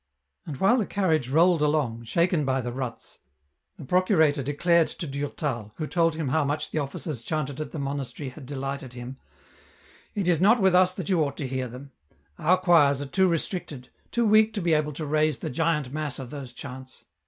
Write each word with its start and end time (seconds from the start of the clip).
And 0.47 0.57
while 0.59 0.79
the 0.79 0.87
carnage 0.87 1.29
rolled 1.29 1.61
along, 1.61 2.05
shaken 2.05 2.43
by 2.43 2.59
the 2.59 2.71
ruts, 2.71 3.19
the 3.77 3.85
procurator 3.85 4.41
declared 4.41 4.87
to 4.87 5.05
Durtal, 5.05 5.73
who 5.75 5.85
told 5.85 6.15
him 6.15 6.29
how 6.29 6.43
much 6.43 6.71
the 6.71 6.79
offices 6.79 7.21
chanted 7.21 7.61
at 7.61 7.71
the 7.71 7.77
monastery 7.77 8.29
had 8.29 8.47
delighted 8.47 8.93
him, 8.93 9.17
"It 10.15 10.27
is 10.27 10.41
not 10.41 10.59
with 10.59 10.73
us 10.73 10.91
that 10.93 11.07
you 11.09 11.23
ought 11.23 11.37
to 11.37 11.47
hear 11.47 11.67
them; 11.67 11.91
our 12.39 12.57
choirs 12.57 12.99
are 12.99 13.05
too 13.05 13.27
restricted, 13.27 13.89
too 14.09 14.25
weak 14.25 14.55
to 14.55 14.61
be 14.63 14.73
able 14.73 14.93
to 14.93 15.05
raise 15.05 15.37
the 15.37 15.51
giant 15.51 15.93
mass 15.93 16.17
of 16.17 16.31
those 16.31 16.51
chants. 16.51 17.05